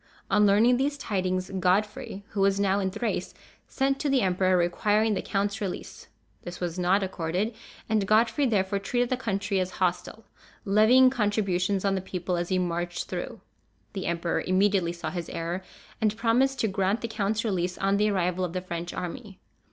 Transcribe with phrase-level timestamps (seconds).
[0.31, 3.35] On learning these tidings, Godfrey, who was now in Thrace,
[3.67, 6.07] sent to the emperor, requiring the count's release.
[6.41, 7.53] This was not accorded,
[7.87, 10.25] and Godfrey therefore treated the country as hostile,
[10.65, 13.41] levying contributions on the people as he marched through.
[13.93, 15.61] The emperor immediately saw his error,
[16.01, 19.37] and promised to grant the count's release on the arrival of the French army.